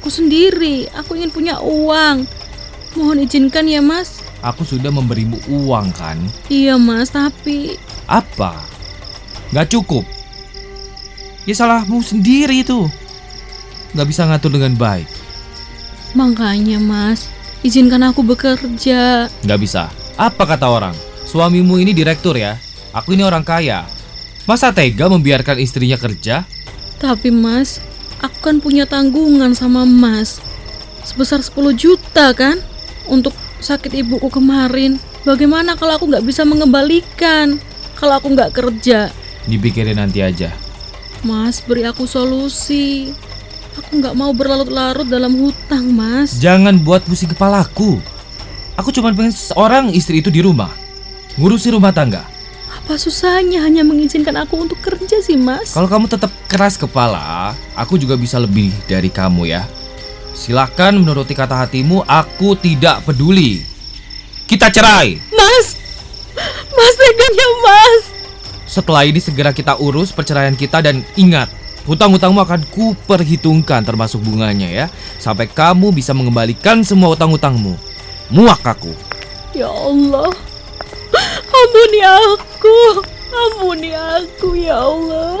Aku 0.00 0.08
sendiri. 0.08 0.88
Aku 0.96 1.20
ingin 1.20 1.28
punya 1.28 1.60
uang. 1.60 2.24
Mohon 2.96 3.28
izinkan 3.28 3.68
ya, 3.68 3.84
Mas. 3.84 4.24
Aku 4.40 4.64
sudah 4.64 4.88
memberimu 4.88 5.36
uang 5.52 5.92
kan? 5.92 6.16
Iya, 6.48 6.80
Mas, 6.80 7.12
tapi 7.12 7.76
Apa? 8.08 8.56
Gak 9.52 9.76
cukup. 9.76 10.08
Ya 11.44 11.52
salahmu 11.52 12.00
sendiri 12.00 12.64
itu. 12.64 12.88
Gak 13.92 14.08
bisa 14.08 14.24
ngatur 14.24 14.56
dengan 14.56 14.72
baik. 14.80 15.04
makanya, 16.16 16.80
Mas, 16.80 17.28
izinkan 17.60 18.00
aku 18.00 18.24
bekerja. 18.24 19.28
Gak 19.28 19.60
bisa. 19.60 19.92
Apa 20.16 20.48
kata 20.48 20.72
orang? 20.72 21.05
Suamimu 21.36 21.76
ini 21.76 21.92
direktur 21.92 22.32
ya. 22.32 22.56
Aku 22.96 23.12
ini 23.12 23.20
orang 23.20 23.44
kaya. 23.44 23.84
Masa 24.48 24.72
tega 24.72 25.04
membiarkan 25.04 25.60
istrinya 25.60 26.00
kerja? 26.00 26.48
Tapi, 26.96 27.28
Mas, 27.28 27.76
aku 28.24 28.40
kan 28.40 28.56
punya 28.56 28.88
tanggungan 28.88 29.52
sama 29.52 29.84
Mas. 29.84 30.40
Sebesar 31.04 31.44
10 31.44 31.76
juta 31.76 32.32
kan? 32.32 32.56
Untuk 33.04 33.36
sakit 33.60 33.92
ibuku 34.00 34.32
kemarin. 34.32 34.96
Bagaimana 35.28 35.76
kalau 35.76 36.00
aku 36.00 36.08
nggak 36.08 36.24
bisa 36.24 36.40
mengembalikan? 36.48 37.60
Kalau 38.00 38.16
aku 38.16 38.32
nggak 38.32 38.56
kerja? 38.56 39.12
Dipikirin 39.44 40.00
nanti 40.00 40.24
aja. 40.24 40.56
Mas, 41.20 41.60
beri 41.60 41.84
aku 41.84 42.08
solusi. 42.08 43.12
Aku 43.76 44.00
nggak 44.00 44.16
mau 44.16 44.32
berlarut-larut 44.32 45.04
dalam 45.04 45.36
hutang, 45.36 45.84
Mas. 45.92 46.40
Jangan 46.40 46.80
buat 46.80 47.04
pusing 47.04 47.28
kepalaku. 47.28 48.00
Aku 48.80 48.88
cuma 48.88 49.12
pengen 49.12 49.36
seorang 49.36 49.92
istri 49.92 50.24
itu 50.24 50.32
di 50.32 50.40
rumah. 50.40 50.85
Ngurusi 51.36 51.68
rumah 51.68 51.92
tangga. 51.92 52.24
Apa 52.72 52.96
susahnya 52.96 53.60
hanya 53.60 53.84
mengizinkan 53.84 54.32
aku 54.40 54.56
untuk 54.56 54.80
kerja 54.80 55.20
sih, 55.20 55.36
Mas? 55.36 55.76
Kalau 55.76 55.84
kamu 55.84 56.08
tetap 56.08 56.32
keras 56.48 56.80
kepala, 56.80 57.52
aku 57.76 58.00
juga 58.00 58.16
bisa 58.16 58.40
lebih 58.40 58.72
dari 58.88 59.12
kamu 59.12 59.44
ya. 59.44 59.68
Silakan 60.32 61.04
menuruti 61.04 61.36
kata 61.36 61.66
hatimu, 61.66 62.08
aku 62.08 62.56
tidak 62.56 63.04
peduli. 63.04 63.60
Kita 64.48 64.72
cerai. 64.72 65.20
Mas! 65.34 65.76
Mas 66.72 66.94
teganya, 66.96 67.46
Mas! 67.64 68.02
Setelah 68.64 69.04
ini 69.04 69.20
segera 69.20 69.52
kita 69.52 69.76
urus 69.76 70.12
perceraian 70.12 70.56
kita 70.56 70.80
dan 70.80 71.04
ingat, 71.20 71.52
hutang-hutangmu 71.84 72.40
akan 72.44 72.64
kuperhitungkan 72.72 73.84
termasuk 73.84 74.24
bunganya 74.24 74.68
ya. 74.68 74.86
Sampai 75.20 75.48
kamu 75.48 75.92
bisa 75.92 76.16
mengembalikan 76.16 76.80
semua 76.80 77.12
hutang-hutangmu. 77.12 77.76
Muak 78.32 78.64
aku. 78.64 78.92
Ya 79.52 79.68
Allah. 79.68 80.45
Ampuni 81.56 82.00
aku. 82.04 82.78
Ampuni 83.32 83.90
aku, 83.96 84.52
ya 84.52 84.76
Allah. 84.76 85.40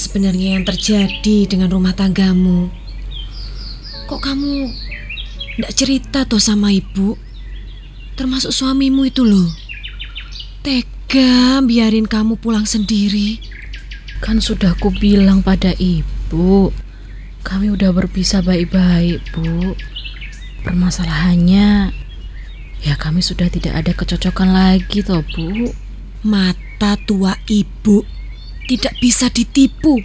Sebenarnya 0.00 0.56
yang 0.56 0.64
terjadi 0.64 1.44
dengan 1.44 1.68
rumah 1.68 1.92
tanggamu? 1.92 2.72
Kok 4.08 4.20
kamu 4.24 4.72
ndak 5.60 5.72
cerita 5.76 6.24
toh 6.24 6.40
sama 6.40 6.72
ibu? 6.72 7.20
Termasuk 8.16 8.48
suamimu 8.48 9.04
itu 9.04 9.28
loh. 9.28 9.52
Tega 10.64 11.60
biarin 11.60 12.08
kamu 12.08 12.40
pulang 12.40 12.64
sendiri. 12.64 13.36
Kan 14.24 14.40
sudah 14.40 14.72
ku 14.80 14.88
bilang 14.88 15.44
pada 15.44 15.76
ibu. 15.76 16.72
Kami 17.40 17.72
udah 17.72 17.92
berpisah 17.92 18.44
baik-baik, 18.44 19.24
Bu. 19.32 19.72
Permasalahannya 20.60 21.92
ya 22.80 22.94
kami 23.00 23.24
sudah 23.24 23.48
tidak 23.48 23.72
ada 23.76 23.92
kecocokan 23.96 24.52
lagi 24.52 25.00
toh, 25.00 25.24
Bu. 25.24 25.72
Mata 26.20 27.00
tua 27.00 27.32
ibu 27.48 28.19
tidak 28.70 28.94
bisa 29.02 29.26
ditipu. 29.26 29.98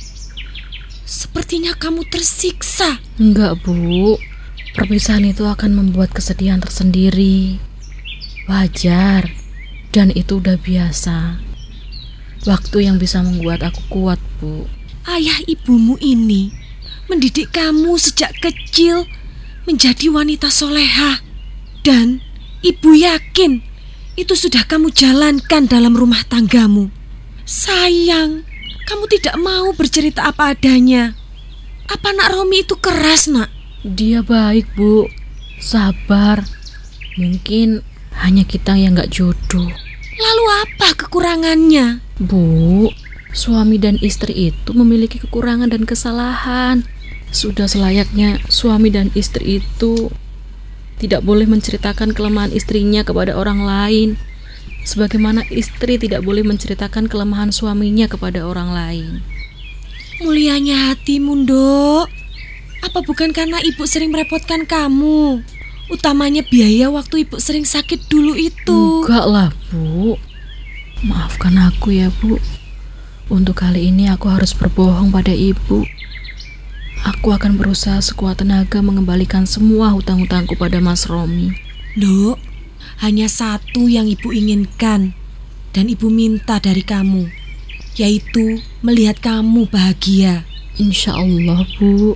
Sepertinya 1.05 1.77
kamu 1.77 2.01
tersiksa. 2.09 2.97
Enggak, 3.21 3.61
Bu. 3.61 4.17
Perpisahan 4.73 5.29
itu 5.29 5.45
akan 5.45 5.77
membuat 5.77 6.09
kesedihan 6.09 6.57
tersendiri. 6.57 7.61
Wajar. 8.49 9.29
Dan 9.93 10.09
itu 10.17 10.41
udah 10.41 10.57
biasa. 10.57 11.37
Waktu 12.49 12.89
yang 12.89 12.97
bisa 12.97 13.21
membuat 13.21 13.61
aku 13.61 13.85
kuat, 13.93 14.17
Bu. 14.41 14.65
Ayah 15.05 15.37
ibumu 15.45 16.01
ini 16.01 16.49
mendidik 17.05 17.53
kamu 17.53 17.93
sejak 18.01 18.33
kecil 18.41 19.05
menjadi 19.69 20.09
wanita 20.09 20.49
soleha. 20.49 21.21
Dan 21.85 22.17
ibu 22.65 22.97
yakin 22.97 23.61
itu 24.17 24.33
sudah 24.33 24.65
kamu 24.65 24.89
jalankan 24.89 25.69
dalam 25.69 25.93
rumah 25.93 26.25
tanggamu. 26.25 26.89
Sayang, 27.45 28.44
kamu 28.85 29.09
tidak 29.09 29.35
mau 29.41 29.73
bercerita 29.73 30.29
apa 30.29 30.53
adanya. 30.53 31.17
Apa 31.89 32.13
nak 32.13 32.33
Romi 32.33 32.61
itu 32.61 32.77
keras, 32.77 33.29
nak? 33.29 33.49
Dia 33.85 34.21
baik, 34.21 34.73
Bu. 34.77 35.09
Sabar. 35.61 36.45
Mungkin 37.17 37.81
hanya 38.21 38.45
kita 38.45 38.77
yang 38.77 38.97
gak 38.97 39.13
jodoh. 39.13 39.69
Lalu 40.15 40.45
apa 40.63 40.95
kekurangannya? 40.95 41.99
Bu, 42.15 42.87
suami 43.35 43.75
dan 43.75 43.99
istri 43.99 44.55
itu 44.55 44.71
memiliki 44.71 45.19
kekurangan 45.19 45.67
dan 45.67 45.83
kesalahan. 45.83 46.87
Sudah 47.35 47.67
selayaknya 47.67 48.39
suami 48.47 48.87
dan 48.89 49.11
istri 49.11 49.59
itu 49.59 50.07
tidak 50.95 51.27
boleh 51.27 51.43
menceritakan 51.43 52.15
kelemahan 52.15 52.55
istrinya 52.55 53.03
kepada 53.03 53.35
orang 53.35 53.67
lain. 53.67 54.09
Sebagaimana 54.85 55.49
istri 55.49 55.97
tidak 55.97 56.21
boleh 56.21 56.45
menceritakan 56.45 57.09
kelemahan 57.09 57.49
suaminya 57.49 58.05
kepada 58.05 58.45
orang 58.45 58.69
lain. 58.69 59.25
Mulianya 60.21 60.93
hatimu, 60.93 61.43
Dok. 61.43 62.07
Apa 62.85 63.01
bukan 63.01 63.33
karena 63.33 63.57
ibu 63.65 63.83
sering 63.89 64.13
merepotkan 64.13 64.63
kamu? 64.69 65.41
Utamanya 65.89 66.45
biaya 66.45 66.93
waktu 66.93 67.25
ibu 67.25 67.41
sering 67.41 67.65
sakit 67.65 68.07
dulu 68.07 68.37
itu. 68.37 69.03
Enggak 69.03 69.25
lah, 69.25 69.49
Bu. 69.73 70.21
Maafkan 71.01 71.57
aku 71.57 71.97
ya, 71.97 72.13
Bu. 72.21 72.37
Untuk 73.25 73.57
kali 73.57 73.89
ini 73.89 74.05
aku 74.05 74.29
harus 74.29 74.53
berbohong 74.53 75.09
pada 75.09 75.33
ibu. 75.33 75.81
Aku 77.05 77.33
akan 77.33 77.57
berusaha 77.57 77.97
sekuat 78.01 78.45
tenaga 78.45 78.85
mengembalikan 78.85 79.49
semua 79.49 79.93
hutang-hutangku 79.93 80.53
pada 80.57 80.77
Mas 80.77 81.09
Romi. 81.09 81.53
Dok, 81.97 82.37
hanya 83.03 83.27
satu 83.27 83.91
yang 83.91 84.07
ibu 84.07 84.31
inginkan 84.31 85.11
dan 85.75 85.91
ibu 85.91 86.07
minta 86.07 86.55
dari 86.63 86.79
kamu, 86.79 87.27
yaitu 87.99 88.63
melihat 88.79 89.19
kamu 89.19 89.67
bahagia. 89.67 90.47
Insya 90.79 91.15
Allah, 91.15 91.67
Bu. 91.79 92.15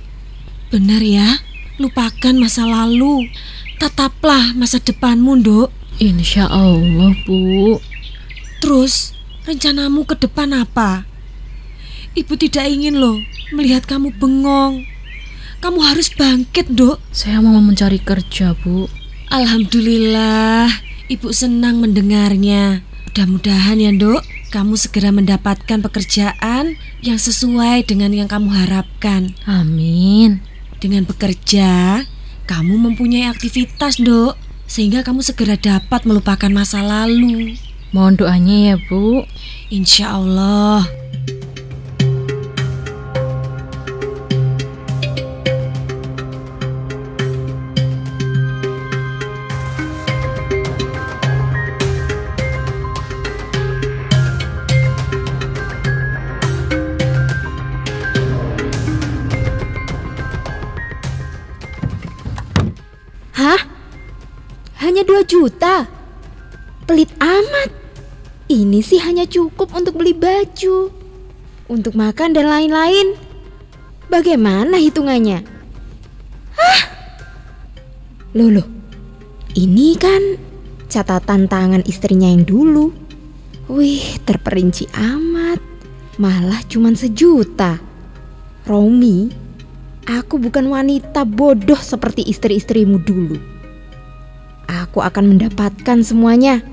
Benar 0.72 1.00
ya, 1.04 1.40
lupakan 1.76 2.36
masa 2.36 2.64
lalu. 2.64 3.28
Tataplah 3.80 4.52
masa 4.56 4.80
depanmu, 4.80 5.40
Dok. 5.40 5.68
Insya 6.00 6.48
Allah, 6.48 7.12
Bu. 7.24 7.80
Terus, 8.60 9.16
rencanamu 9.48 10.04
ke 10.04 10.16
depan 10.16 10.52
apa? 10.52 11.08
Ibu 12.12 12.36
tidak 12.36 12.68
ingin 12.68 13.00
loh 13.00 13.16
melihat 13.56 13.88
kamu 13.88 14.12
bengong. 14.20 14.84
Kamu 15.60 15.80
harus 15.84 16.12
bangkit, 16.12 16.72
Dok. 16.72 17.00
Saya 17.12 17.40
mau 17.40 17.56
mencari 17.60 18.00
kerja, 18.00 18.56
Bu. 18.56 18.99
Alhamdulillah, 19.30 20.66
Ibu 21.06 21.30
senang 21.30 21.78
mendengarnya. 21.78 22.82
Mudah-mudahan 23.06 23.78
ya, 23.78 23.94
Dok, 23.94 24.26
kamu 24.50 24.74
segera 24.74 25.14
mendapatkan 25.14 25.78
pekerjaan 25.86 26.74
yang 26.98 27.14
sesuai 27.14 27.86
dengan 27.86 28.10
yang 28.10 28.26
kamu 28.26 28.50
harapkan. 28.50 29.30
Amin. 29.46 30.42
Dengan 30.82 31.06
bekerja, 31.06 32.02
kamu 32.50 32.74
mempunyai 32.90 33.30
aktivitas, 33.30 34.02
Dok, 34.02 34.34
sehingga 34.66 35.06
kamu 35.06 35.22
segera 35.22 35.54
dapat 35.54 36.10
melupakan 36.10 36.50
masa 36.50 36.82
lalu. 36.82 37.54
Mohon 37.94 38.26
doanya 38.26 38.74
ya, 38.74 38.76
Bu. 38.90 39.22
Insya 39.70 40.18
Allah. 40.18 40.90
Juta? 65.40 65.88
Pelit 66.84 67.08
amat. 67.16 67.72
Ini 68.52 68.84
sih 68.84 69.00
hanya 69.00 69.24
cukup 69.24 69.72
untuk 69.72 69.96
beli 69.96 70.12
baju, 70.12 70.92
untuk 71.72 71.96
makan 71.96 72.36
dan 72.36 72.44
lain-lain. 72.44 73.16
Bagaimana 74.12 74.76
hitungannya? 74.76 75.40
Hah? 76.60 76.80
Loh. 78.36 78.68
Ini 79.56 79.88
kan 79.96 80.22
catatan 80.92 81.48
tangan 81.48 81.82
istrinya 81.88 82.28
yang 82.28 82.44
dulu. 82.44 82.92
Wih, 83.72 84.20
terperinci 84.28 84.92
amat. 84.92 85.62
Malah 86.20 86.60
cuman 86.68 86.98
sejuta. 86.98 87.80
Romi, 88.66 89.30
Aku 90.10 90.42
bukan 90.42 90.66
wanita 90.74 91.22
bodoh 91.22 91.78
seperti 91.78 92.26
istri-istrimu 92.26 92.98
dulu. 92.98 93.59
Aku 94.90 95.06
akan 95.06 95.38
mendapatkan 95.38 96.02
semuanya. 96.02 96.66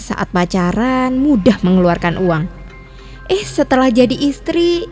Saat 0.00 0.32
pacaran 0.32 1.20
mudah 1.20 1.60
mengeluarkan 1.60 2.16
uang. 2.16 2.48
Eh 3.28 3.44
setelah 3.44 3.92
jadi 3.92 4.16
istri 4.16 4.88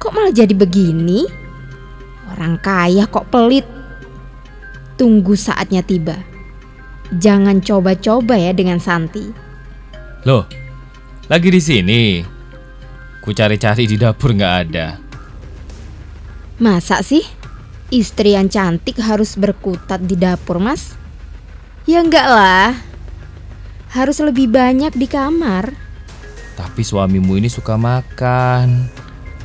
kok 0.00 0.16
malah 0.16 0.32
jadi 0.32 0.56
begini? 0.56 1.28
Orang 2.32 2.56
kaya 2.56 3.04
kok 3.04 3.28
pelit. 3.28 3.68
Tunggu 4.96 5.36
saatnya 5.36 5.84
tiba. 5.84 6.16
Jangan 7.20 7.60
coba-coba 7.60 8.40
ya 8.40 8.56
dengan 8.56 8.80
Santi. 8.80 9.28
Loh, 10.24 10.48
lagi 11.28 11.52
di 11.52 11.60
sini. 11.60 12.02
Ku 13.20 13.36
cari-cari 13.36 13.84
di 13.84 14.00
dapur 14.00 14.32
nggak 14.32 14.54
ada. 14.64 14.96
Masa 16.56 17.04
sih 17.04 17.41
istri 17.92 18.32
yang 18.32 18.48
cantik 18.48 18.96
harus 18.96 19.36
berkutat 19.36 20.00
di 20.08 20.16
dapur, 20.16 20.56
Mas? 20.56 20.96
Ya 21.84 22.00
enggak 22.00 22.24
lah. 22.24 22.72
Harus 23.92 24.16
lebih 24.24 24.48
banyak 24.48 24.96
di 24.96 25.04
kamar. 25.04 25.76
Tapi 26.56 26.80
suamimu 26.80 27.36
ini 27.36 27.52
suka 27.52 27.76
makan. 27.76 28.88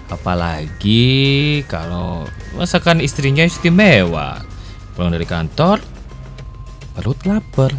Apalagi 0.08 1.62
kalau 1.68 2.24
masakan 2.56 3.04
istrinya 3.04 3.44
istimewa. 3.44 4.40
Pulang 4.96 5.12
dari 5.12 5.28
kantor, 5.28 5.84
perut 6.96 7.20
lapar. 7.28 7.76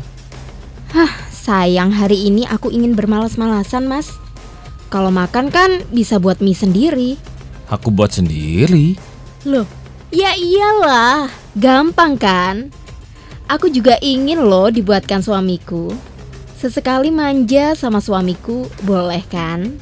Hah, 0.92 1.12
sayang 1.32 1.90
hari 1.90 2.28
ini 2.28 2.44
aku 2.44 2.68
ingin 2.68 2.92
bermalas-malasan, 2.92 3.88
Mas. 3.88 4.12
Kalau 4.92 5.08
makan 5.08 5.48
kan 5.48 5.84
bisa 5.92 6.20
buat 6.20 6.40
mie 6.44 6.56
sendiri. 6.56 7.10
Aku 7.68 7.92
buat 7.92 8.12
sendiri. 8.12 8.96
Loh, 9.44 9.68
ya 10.08 10.32
iyalah, 10.36 11.28
gampang 11.56 12.16
kan? 12.16 12.72
Aku 13.48 13.72
juga 13.72 13.96
ingin 14.04 14.44
loh 14.44 14.68
dibuatkan 14.68 15.24
suamiku. 15.24 15.88
Sesekali 16.58 17.08
manja 17.08 17.72
sama 17.72 18.02
suamiku, 18.02 18.68
boleh 18.84 19.24
kan? 19.30 19.78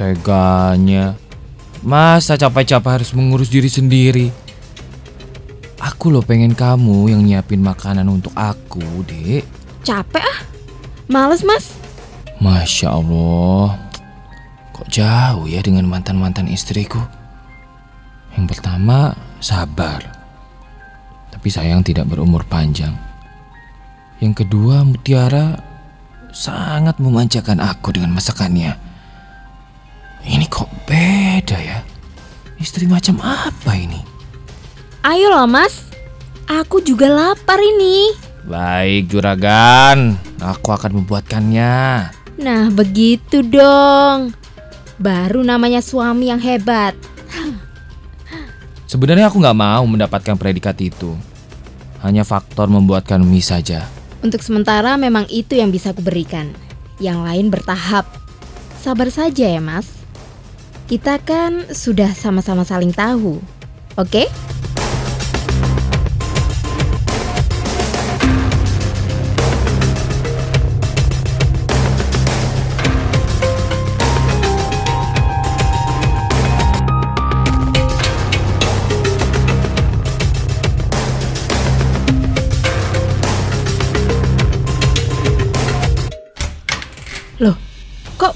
Teganya. 0.00 1.18
Masa 1.82 2.38
capek-capek 2.38 3.02
harus 3.02 3.10
mengurus 3.12 3.50
diri 3.50 3.66
sendiri? 3.66 4.30
Aku 5.82 6.14
loh 6.14 6.22
pengen 6.22 6.54
kamu 6.54 7.10
yang 7.10 7.26
nyiapin 7.26 7.58
makanan 7.58 8.06
untuk 8.06 8.30
aku, 8.38 9.02
dek. 9.02 9.42
Capek 9.82 10.22
ah, 10.22 10.38
males 11.10 11.42
mas. 11.42 11.74
Masya 12.38 12.86
Allah. 12.86 13.82
Kok 14.72 14.88
jauh 14.88 15.50
ya 15.50 15.58
dengan 15.58 15.90
mantan-mantan 15.90 16.46
istriku? 16.46 17.02
Yang 18.38 18.56
pertama, 18.56 19.12
sabar. 19.42 20.00
Tapi 21.28 21.48
sayang 21.50 21.82
tidak 21.82 22.06
berumur 22.08 22.46
panjang. 22.46 22.94
Yang 24.22 24.46
kedua, 24.46 24.86
Mutiara 24.86 25.58
sangat 26.30 27.02
memanjakan 27.02 27.58
aku 27.58 27.92
dengan 27.92 28.14
masakannya. 28.14 28.78
Ini 30.22 30.46
kok 30.46 30.70
beda 30.86 31.58
ya? 31.58 31.82
Istri 32.62 32.86
macam 32.86 33.18
apa 33.18 33.74
ini? 33.74 33.98
Ayo 35.02 35.34
loh 35.34 35.50
mas, 35.50 35.90
aku 36.46 36.78
juga 36.78 37.10
lapar 37.10 37.58
ini. 37.58 38.14
Baik, 38.46 39.10
juragan. 39.10 40.14
Aku 40.38 40.70
akan 40.70 41.02
membuatkannya. 41.02 41.74
Nah 42.38 42.64
begitu 42.70 43.42
dong. 43.42 44.34
Baru 45.02 45.42
namanya 45.42 45.82
suami 45.82 46.30
yang 46.30 46.38
hebat. 46.38 46.94
Sebenarnya 48.92 49.32
aku 49.32 49.40
nggak 49.40 49.56
mau 49.56 49.88
mendapatkan 49.88 50.36
predikat 50.36 50.76
itu. 50.84 51.16
Hanya 52.04 52.28
faktor 52.28 52.68
membuatkan 52.68 53.24
mie 53.24 53.40
saja. 53.40 53.88
Untuk 54.20 54.44
sementara 54.44 55.00
memang 55.00 55.24
itu 55.32 55.56
yang 55.56 55.72
bisa 55.72 55.96
kuberikan. 55.96 56.52
Yang 57.00 57.24
lain 57.24 57.46
bertahap. 57.48 58.04
Sabar 58.84 59.08
saja 59.08 59.48
ya 59.48 59.64
mas. 59.64 59.88
Kita 60.92 61.16
kan 61.24 61.72
sudah 61.72 62.12
sama-sama 62.12 62.68
saling 62.68 62.92
tahu. 62.92 63.40
Oke? 63.96 64.28
Loh, 64.28 64.36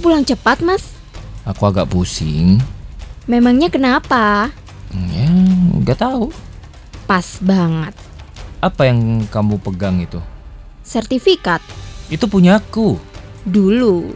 pulang 0.06 0.22
cepat 0.22 0.62
mas? 0.62 0.94
Aku 1.42 1.66
agak 1.66 1.90
pusing. 1.90 2.62
Memangnya 3.26 3.66
kenapa? 3.66 4.54
Ya, 4.94 5.26
nggak 5.82 5.98
tahu. 5.98 6.30
Pas 7.10 7.42
banget. 7.42 7.90
Apa 8.62 8.86
yang 8.86 9.26
kamu 9.26 9.58
pegang 9.58 9.98
itu? 9.98 10.22
Sertifikat. 10.86 11.58
Itu 12.06 12.30
punyaku. 12.30 13.02
Dulu. 13.42 14.14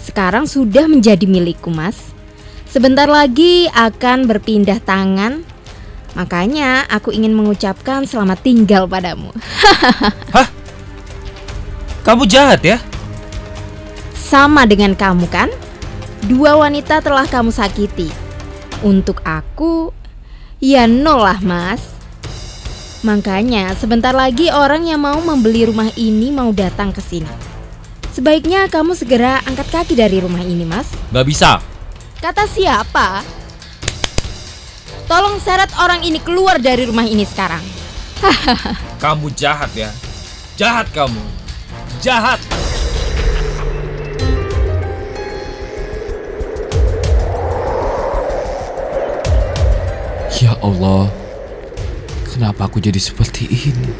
Sekarang 0.00 0.48
sudah 0.48 0.88
menjadi 0.88 1.28
milikku 1.28 1.68
mas. 1.68 2.00
Sebentar 2.64 3.04
lagi 3.04 3.68
akan 3.76 4.24
berpindah 4.24 4.80
tangan. 4.80 5.44
Makanya 6.16 6.88
aku 6.88 7.12
ingin 7.12 7.36
mengucapkan 7.36 8.08
selamat 8.08 8.40
tinggal 8.40 8.88
padamu. 8.88 9.36
Kamu 12.08 12.24
jahat 12.24 12.64
ya? 12.64 12.80
Sama 14.26 14.66
dengan 14.66 14.98
kamu 14.98 15.30
kan? 15.30 15.46
Dua 16.26 16.58
wanita 16.58 16.98
telah 16.98 17.30
kamu 17.30 17.54
sakiti. 17.54 18.10
Untuk 18.82 19.22
aku, 19.22 19.94
ya 20.58 20.90
nol 20.90 21.22
lah 21.22 21.38
mas. 21.46 21.94
Makanya 23.06 23.78
sebentar 23.78 24.10
lagi 24.10 24.50
orang 24.50 24.90
yang 24.90 24.98
mau 24.98 25.22
membeli 25.22 25.70
rumah 25.70 25.94
ini 25.94 26.34
mau 26.34 26.50
datang 26.50 26.90
ke 26.90 26.98
sini. 26.98 27.30
Sebaiknya 28.10 28.66
kamu 28.66 28.98
segera 28.98 29.38
angkat 29.46 29.70
kaki 29.70 29.94
dari 29.94 30.18
rumah 30.18 30.42
ini 30.42 30.66
mas. 30.66 30.90
Nggak 31.14 31.26
bisa. 31.30 31.62
Kata 32.18 32.50
siapa? 32.50 33.22
Tolong 35.06 35.38
seret 35.38 35.70
orang 35.78 36.02
ini 36.02 36.18
keluar 36.18 36.58
dari 36.58 36.82
rumah 36.82 37.06
ini 37.06 37.22
sekarang. 37.22 37.62
Kamu 39.04 39.30
jahat 39.38 39.70
ya. 39.76 39.94
Jahat 40.58 40.90
kamu. 40.90 41.20
Jahat. 42.02 42.65
Ya 50.46 50.54
Allah, 50.62 51.10
kenapa 52.30 52.70
aku 52.70 52.78
jadi 52.78 53.02
seperti 53.02 53.50
ini? 53.50 53.90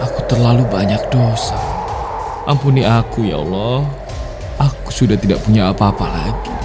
Aku 0.00 0.24
terlalu 0.24 0.64
banyak 0.64 1.12
dosa. 1.12 1.60
Ampuni 2.48 2.88
aku 2.88 3.28
ya 3.28 3.36
Allah. 3.36 3.84
Aku 4.56 4.88
sudah 4.88 5.20
tidak 5.20 5.44
punya 5.44 5.68
apa-apa 5.68 6.08
lagi. 6.08 6.56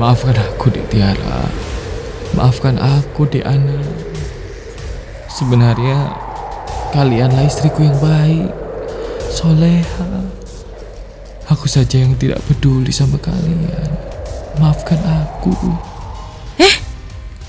Maafkan 0.00 0.32
aku, 0.40 0.72
Dek 0.72 0.88
Tiara. 0.88 1.44
Maafkan 2.32 2.80
aku, 2.80 3.28
Dek 3.28 3.44
Ana. 3.44 3.84
Sebenarnya 5.28 6.16
kalianlah 6.96 7.44
istriku 7.44 7.84
yang 7.84 8.00
baik, 8.00 8.48
soleha. 9.28 10.24
Aku 11.52 11.68
saja 11.68 12.00
yang 12.00 12.16
tidak 12.16 12.40
peduli 12.48 12.96
sama 12.96 13.20
kalian. 13.20 13.92
Maafkan 14.56 15.04
aku. 15.04 15.87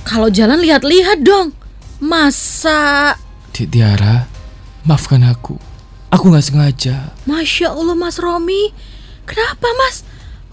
Kalau 0.10 0.26
jalan 0.34 0.58
lihat-lihat 0.66 1.22
dong. 1.22 1.54
Masa? 2.02 3.14
Dek 3.54 3.70
Tiara, 3.70 4.26
maafkan 4.82 5.22
aku. 5.22 5.54
Aku 6.10 6.34
nggak 6.34 6.50
sengaja. 6.50 7.14
Masya 7.30 7.78
Allah 7.78 7.94
Mas 7.94 8.18
Romi. 8.18 8.74
Kenapa 9.30 9.70
Mas? 9.78 10.02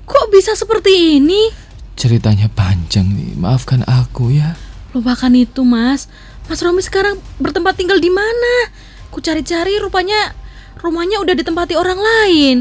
Kok 0.05 0.29
bisa 0.29 0.53
seperti 0.53 1.16
ini? 1.16 1.49
Ceritanya 1.97 2.53
panjang 2.53 3.09
nih. 3.09 3.33
Maafkan 3.40 3.81
aku 3.88 4.29
ya. 4.29 4.61
Lupakan 4.92 5.33
itu 5.33 5.64
Mas. 5.64 6.12
Mas 6.53 6.61
Romi 6.61 6.85
sekarang 6.85 7.16
bertempat 7.40 7.81
tinggal 7.81 7.97
di 7.97 8.12
mana? 8.12 8.69
Ku 9.09 9.25
cari-cari 9.25 9.81
rupanya 9.81 10.37
rumahnya 10.85 11.16
udah 11.25 11.33
ditempati 11.33 11.73
orang 11.81 11.97
lain. 11.97 12.57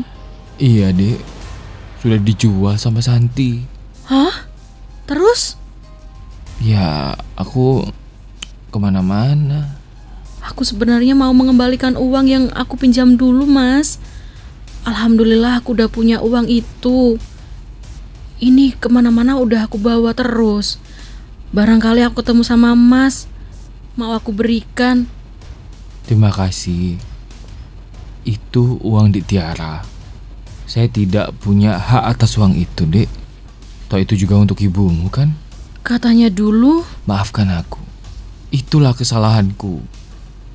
Iya, 0.63 0.95
Dek. 0.95 1.19
Sudah 1.99 2.23
dijual 2.23 2.79
sama 2.79 3.03
Santi. 3.03 3.59
Hah? 4.07 4.47
Terus? 5.03 5.64
Ya, 6.63 7.19
aku 7.35 7.87
ke 8.71 8.77
mana-mana. 8.79 9.75
Aku 10.45 10.61
sebenarnya 10.61 11.17
mau 11.17 11.33
mengembalikan 11.33 11.97
uang 11.97 12.25
yang 12.29 12.45
aku 12.53 12.77
pinjam 12.77 13.17
dulu, 13.17 13.49
Mas. 13.49 13.97
Alhamdulillah 14.85 15.59
aku 15.59 15.73
udah 15.73 15.89
punya 15.89 16.21
uang 16.21 16.45
itu. 16.45 17.17
Ini 18.37 18.77
ke 18.77 18.91
mana-mana 18.91 19.39
udah 19.41 19.65
aku 19.65 19.81
bawa 19.81 20.13
terus. 20.13 20.77
Barangkali 21.49 22.05
aku 22.05 22.21
ketemu 22.21 22.43
sama 22.45 22.77
Mas, 22.77 23.25
mau 23.97 24.13
aku 24.13 24.29
berikan. 24.35 25.09
Terima 26.05 26.29
kasih. 26.29 27.01
Itu 28.21 28.77
uang 28.85 29.15
di 29.15 29.25
Tiara. 29.25 29.81
Saya 30.69 30.91
tidak 30.91 31.33
punya 31.41 31.77
hak 31.77 32.17
atas 32.17 32.37
uang 32.37 32.53
itu, 32.53 32.85
Dek. 32.85 33.09
Toh 33.89 34.01
itu 34.01 34.13
juga 34.17 34.37
untuk 34.37 34.61
ibumu 34.61 35.09
kan? 35.09 35.44
Katanya 35.85 36.33
dulu, 36.33 36.81
Maafkan 37.05 37.45
aku. 37.53 37.77
Itulah 38.49 38.97
kesalahanku. 38.97 39.85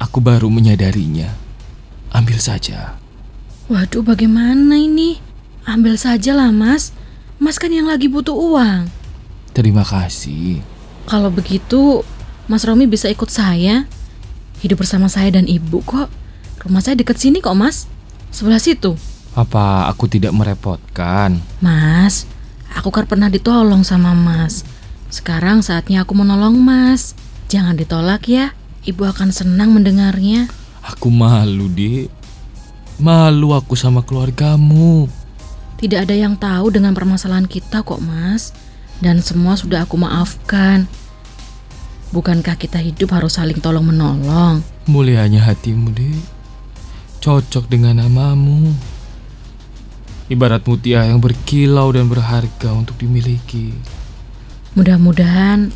Aku 0.02 0.18
baru 0.18 0.50
menyadarinya. 0.50 1.30
Ambil 2.10 2.42
saja. 2.42 2.98
waduh 3.70 4.02
bagaimana 4.02 4.74
ini? 4.74 5.22
Ambil 5.62 5.94
saja 5.94 6.34
lah, 6.34 6.50
Mas. 6.50 6.90
Mas 7.38 7.62
kan 7.62 7.70
yang 7.70 7.86
lagi 7.86 8.10
butuh 8.10 8.34
uang. 8.34 8.90
Terima 9.54 9.86
kasih. 9.86 10.58
Kalau 11.06 11.30
begitu, 11.30 12.02
Mas 12.50 12.66
Romi 12.66 12.90
bisa 12.90 13.06
ikut 13.06 13.30
saya. 13.30 13.86
Hidup 14.58 14.82
bersama 14.82 15.06
saya 15.06 15.30
dan 15.30 15.46
ibu 15.46 15.78
kok. 15.86 16.10
Rumah 16.66 16.82
saya 16.82 16.98
dekat 16.98 17.22
sini 17.22 17.38
kok, 17.38 17.54
Mas. 17.54 17.86
Sebelah 18.34 18.58
situ. 18.58 18.98
Apa 19.38 19.86
aku 19.86 20.10
tidak 20.10 20.34
merepotkan? 20.34 21.38
Mas, 21.62 22.26
aku 22.74 22.90
kan 22.90 23.06
pernah 23.06 23.30
ditolong 23.30 23.86
sama 23.86 24.10
Mas. 24.10 24.66
Sekarang 25.10 25.58
saatnya 25.58 26.06
aku 26.06 26.14
menolong 26.14 26.54
Mas. 26.54 27.18
Jangan 27.50 27.74
ditolak 27.74 28.30
ya. 28.30 28.54
Ibu 28.86 29.10
akan 29.10 29.34
senang 29.34 29.74
mendengarnya. 29.74 30.46
Aku 30.86 31.10
malu, 31.10 31.66
Dek. 31.66 32.08
Malu 33.02 33.52
aku 33.52 33.74
sama 33.74 34.06
keluargamu. 34.06 35.10
Tidak 35.82 36.06
ada 36.06 36.14
yang 36.14 36.38
tahu 36.38 36.70
dengan 36.70 36.94
permasalahan 36.94 37.50
kita 37.50 37.82
kok, 37.82 37.98
Mas. 37.98 38.54
Dan 39.02 39.18
semua 39.18 39.58
sudah 39.58 39.82
aku 39.82 39.98
maafkan. 39.98 40.86
Bukankah 42.14 42.54
kita 42.54 42.78
hidup 42.78 43.10
harus 43.10 43.34
saling 43.34 43.58
tolong 43.58 43.90
menolong? 43.90 44.62
Mulianya 44.86 45.42
hatimu, 45.42 45.90
Dek. 45.90 46.22
Cocok 47.18 47.66
dengan 47.66 47.98
namamu. 47.98 48.70
Ibarat 50.30 50.62
mutiara 50.70 51.10
yang 51.10 51.18
berkilau 51.18 51.90
dan 51.90 52.06
berharga 52.06 52.70
untuk 52.70 52.94
dimiliki. 53.02 53.74
Mudah-mudahan 54.78 55.74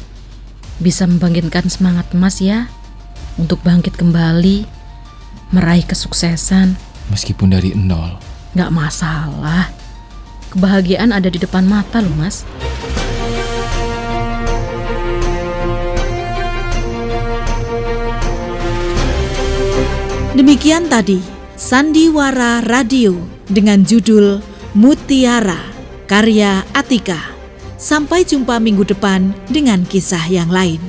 bisa 0.79 1.03
membangkitkan 1.11 1.67
semangat 1.67 2.07
Mas 2.15 2.39
ya 2.39 2.71
untuk 3.35 3.59
bangkit 3.67 3.99
kembali, 3.99 4.63
meraih 5.51 5.83
kesuksesan. 5.83 6.79
Meskipun 7.11 7.51
dari 7.51 7.75
nol. 7.75 8.23
Nggak 8.55 8.71
masalah. 8.71 9.67
Kebahagiaan 10.55 11.11
ada 11.11 11.27
di 11.27 11.43
depan 11.43 11.67
mata 11.67 11.99
loh 11.99 12.15
Mas. 12.15 12.47
Demikian 20.39 20.87
tadi 20.87 21.19
Sandiwara 21.59 22.63
Radio 22.63 23.19
dengan 23.51 23.83
judul 23.83 24.39
Mutiara 24.75 25.59
karya 26.07 26.63
Atika. 26.75 27.34
Sampai 27.85 28.25
jumpa 28.25 28.57
minggu 28.65 28.81
depan 28.97 29.37
dengan 29.53 29.85
kisah 29.85 30.25
yang 30.33 30.49
lain. 30.49 30.81